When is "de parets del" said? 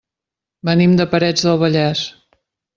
1.01-1.63